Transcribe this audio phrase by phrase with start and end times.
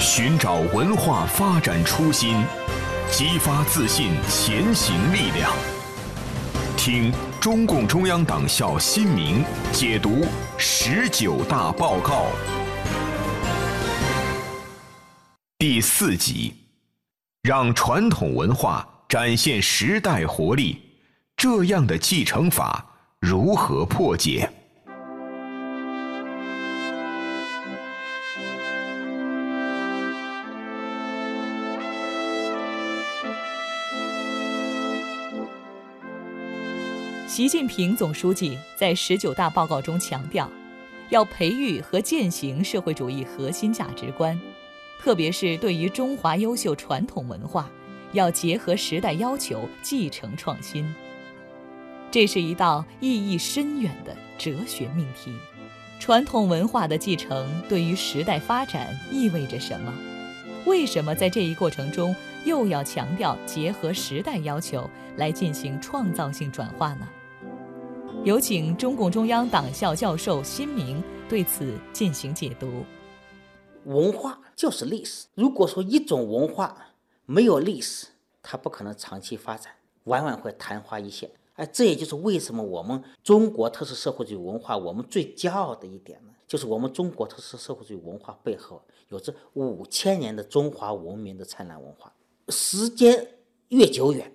[0.00, 2.36] 寻找文化发展初心，
[3.10, 5.50] 激发自信前行力量。
[6.76, 10.26] 听中共中央党校新民解读
[10.58, 12.26] 十九大报告
[15.58, 16.54] 第四集，
[17.42, 20.82] 让传统文化展现时代活力，
[21.36, 22.84] 这样的继承法
[23.20, 24.50] 如何破解？
[37.34, 40.48] 习近平总书记在十九大报告中强调，
[41.10, 44.40] 要培育和践行社会主义核心价值观，
[45.00, 47.68] 特别是对于中华优秀传统文化，
[48.12, 50.86] 要结合时代要求，继承创新。
[52.08, 55.32] 这是一道意义深远的哲学命题。
[55.98, 59.92] 传统文化的继承对于时代发展意味着什么？
[60.66, 67.08] 为什么在这一过程中又要强调结合时代要求来进行创造性转化呢？
[68.22, 72.84] 有请中共中央党校教授辛明对此进行解读。
[73.84, 75.26] 文化就是历史。
[75.34, 76.94] 如果说一种文化
[77.26, 78.06] 没有历史，
[78.42, 79.72] 它不可能长期发展，
[80.04, 81.30] 往往会昙花一现。
[81.54, 92.12] 哎，这也就是为什么我们中国特色社会主义文化，我们最骄傲的一点呢，就是我们中国特色社会主义文化背后有着五千年的中华文明的灿烂文化。
[92.48, 93.28] 时间
[93.68, 94.32] 越久远，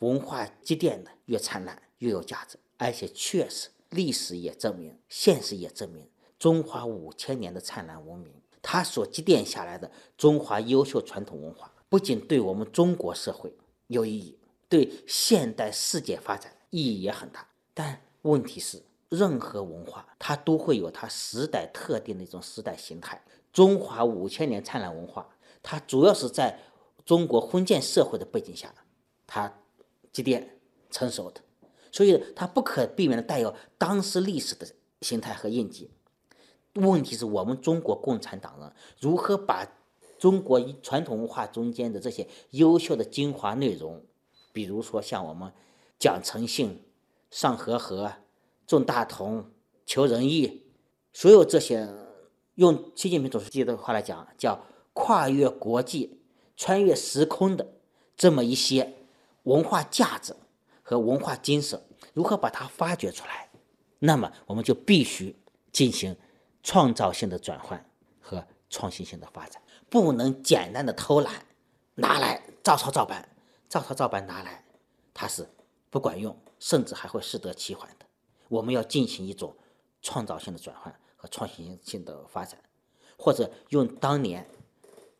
[0.00, 2.58] 文化积淀的越灿烂，越有价值。
[2.82, 13.54] 而且确实，历史也证明，现实也证明，中华五千年的灿烂文明，它所积淀下来的中华优秀传统文化，不仅对我们中国社会
[13.88, 17.46] 有意义，对现代世界发展意义也很大。
[17.74, 23.22] 但问题是，任何文化它都会有它时代特定的一种时代形态。
[23.52, 25.28] 中华五千年灿烂文化，
[25.62, 26.58] 它主要是在
[27.04, 28.74] 中国封建社会的背景下，
[29.26, 29.52] 它
[30.10, 30.58] 积淀
[30.90, 31.42] 成熟的。
[31.92, 34.66] 所以它不可避免的带有当时历史的
[35.00, 35.90] 形态和印记。
[36.74, 39.66] 问题是我们中国共产党人如何把
[40.18, 44.04] 中国传统文化中间的这些优秀的精华内容，
[44.52, 45.50] 比如说像我们
[45.98, 46.82] 讲诚信、
[47.30, 48.12] 上和和、
[48.66, 49.44] 重大同、
[49.84, 50.62] 求仁义，
[51.12, 51.88] 所有这些，
[52.54, 56.20] 用习近平总书记的话来讲，叫跨越国际、
[56.56, 57.66] 穿越时空的
[58.16, 58.94] 这么一些
[59.44, 60.36] 文化价值。
[60.90, 61.80] 和文化精神
[62.12, 63.48] 如何把它发掘出来？
[64.00, 65.36] 那么我们就必须
[65.70, 66.16] 进行
[66.64, 67.88] 创造性的转换
[68.20, 71.46] 和创新性的发展，不能简单的偷懒，
[71.94, 73.28] 拿来照抄照搬，
[73.68, 74.64] 照抄照搬拿来，
[75.14, 75.48] 它是
[75.90, 78.06] 不管用，甚至还会适得其反的。
[78.48, 79.56] 我们要进行一种
[80.02, 82.60] 创造性的转换和创新性的发展，
[83.16, 84.44] 或者用当年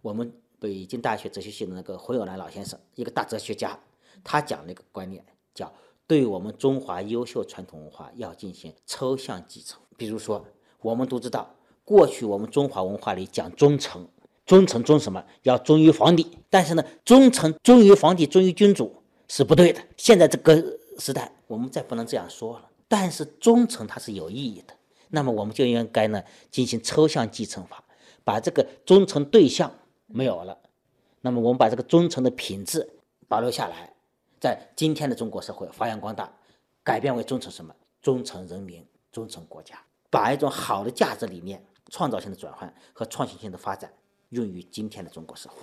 [0.00, 3.78] 我们北京大学哲学系的那个胡友兰老先生，一个大哲学家，
[4.24, 5.24] 他讲那个观念。
[5.54, 5.72] 叫
[6.06, 9.80] 对我们中华优秀传统文化要进行抽象继承。
[9.96, 10.44] 比如说，
[10.80, 11.54] 我们都知道，
[11.84, 14.06] 过去我们中华文化里讲忠诚，
[14.44, 15.24] 忠诚忠什么？
[15.42, 16.26] 要忠于皇帝。
[16.50, 18.94] 但是呢，忠诚忠于皇帝、忠于君主
[19.28, 19.80] 是不对的。
[19.96, 22.68] 现在这个时代，我们再不能这样说了。
[22.88, 24.74] 但是忠诚它是有意义的，
[25.08, 27.82] 那么我们就应该呢进行抽象继承法，
[28.24, 29.72] 把这个忠诚对象
[30.06, 30.58] 没有了，
[31.20, 32.88] 那么我们把这个忠诚的品质
[33.28, 33.91] 保留下来。
[34.42, 36.28] 在今天的中国社会发扬光大，
[36.82, 37.72] 改变为忠诚什么？
[38.00, 39.80] 忠诚人民，忠诚国家，
[40.10, 43.94] 把一种好的价值理念、创造性的转换和创新性的发展
[44.30, 45.54] 用于今天的中国社会。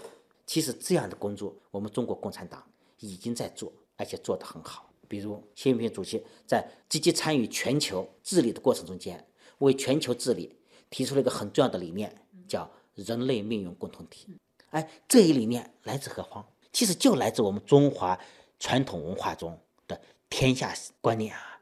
[0.45, 2.65] 其实这样的工作，我们中国共产党
[2.99, 4.89] 已经在做，而且做得很好。
[5.09, 10.55] 比如，习近平主席在积极参与全球治理的过程中间，为全球治理
[10.89, 12.15] 提出了一个很重要的理念，
[12.47, 14.39] 叫人类命运共同体。
[14.69, 16.45] 哎，这一理念来自何方？
[16.71, 18.17] 其实就来自我们中华。
[18.59, 19.99] 传统文化中的
[20.29, 21.59] 天下观念啊，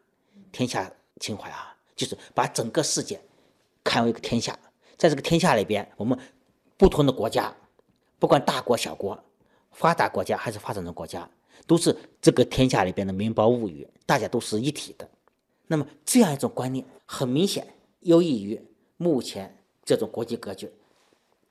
[0.51, 3.21] 天下情怀啊，就是把整个世界
[3.83, 4.57] 看为一个天下，
[4.97, 6.17] 在这个天下里边，我们
[6.75, 7.55] 不同的国家，
[8.17, 9.23] 不管大国小国，
[9.71, 11.29] 发达国家还是发展中国家，
[11.67, 15.07] 都是这个天下里边的民胞物语，大家都是一体的。
[15.67, 18.59] 那么这样一种观念，很明显有益于
[18.97, 20.71] 目前这种国际格局，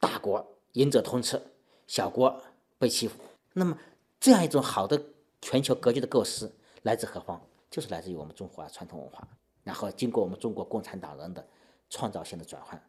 [0.01, 1.41] 大国赢者通吃，
[1.87, 2.43] 小国
[2.79, 3.15] 被欺负。
[3.53, 3.79] 那么
[4.19, 5.01] 这样一种好的。
[5.41, 6.53] 全球格局的构思
[6.83, 7.41] 来自何方？
[7.69, 9.27] 就是来自于我们中华传统文化，
[9.63, 11.47] 然后经过我们中国共产党人的
[11.91, 12.81] 创造性的转换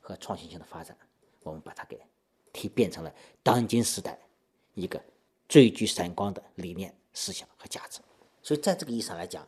[0.00, 0.96] 和创新性的发展，
[1.42, 2.00] 我们把它给
[2.52, 3.12] 提变成了
[3.42, 4.18] 当今时代
[4.74, 5.02] 一个
[5.48, 8.00] 最具闪光的理念、思想和价值。
[8.40, 9.46] 所以，在这个意义上来讲，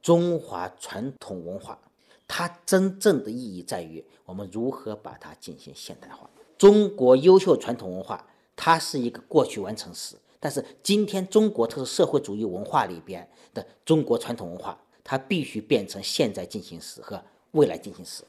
[0.00, 1.78] 中华传统文化
[2.26, 6.28] 它真正的意义在于我们如何把它进行现代化。
[6.58, 8.26] 中国优秀传统文化，
[8.56, 17.22] 它是一个过去完成时，但是今天中国特色社会主义文化里边的中国传统文化，它必须变成现在进行时和
[17.52, 18.24] 未来进行时。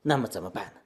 [0.00, 0.80] 那么怎么办呢？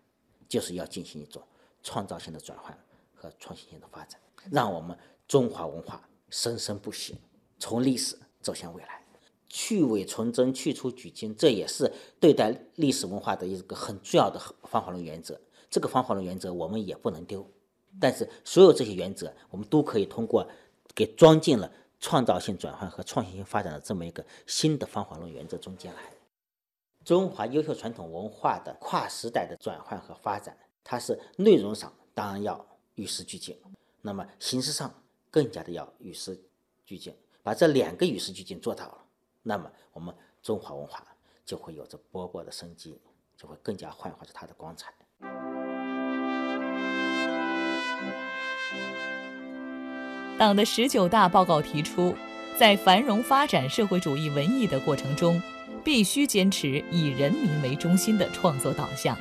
[0.49, 1.41] 就是要进行一种
[1.85, 2.77] 创造性的转换
[3.15, 4.21] 和创新性的发展，
[4.51, 4.99] 让我们
[5.29, 7.15] 中华文化生生不息，
[7.61, 9.01] 从历史走向未来。
[9.49, 15.41] 去伪存真，去粗取精，这也是对待历史文化的一个很重要的方法论原则。
[15.71, 17.49] 这个方法论原则我们也不能丢。
[18.01, 20.49] 但是所有这些原则，我们都可以通过
[20.95, 26.03] 给装进了创造性转换和创新性发展的这么一个新的方法论原则中间来。
[27.05, 32.67] 中华优秀传统文化的跨时代的转换和发展，它是内容上当然要
[32.97, 33.57] 与时俱进，
[34.03, 34.93] 那么形式上
[35.31, 36.39] 更加的要与时
[36.85, 37.17] 俱进。
[37.43, 39.05] 把这两个与时俱进做到了，
[39.43, 40.13] 那么我们
[40.43, 41.07] 中华文化
[41.45, 43.01] 就会有着勃勃的生机，
[43.37, 44.93] 就会更加焕发着它的光彩。
[50.39, 52.15] 党的十九大报告提出，
[52.59, 55.41] 在繁荣发展社会主义文艺的过程中。
[55.85, 59.17] 必须坚持以人民为中心的创作导向，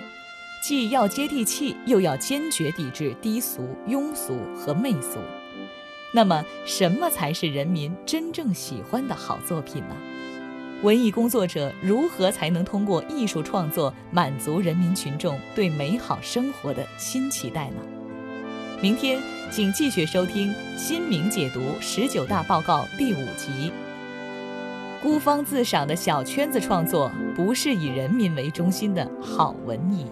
[0.63, 5.19] 既要接地气，又要坚决抵制低俗、庸俗和媚俗。
[6.11, 9.95] 那么，什么才是人民真正喜欢的好作品呢？
[10.81, 17.75] 文艺工作者如何才能通过艺术创作满足人民群众对美好生活的新期待呢？
[18.85, 23.71] 明天，请继续收听《新明解读十九大报告》第五集。
[25.01, 30.05] 孤芳自赏的小圈子创作，不是以人民为中心的好文艺。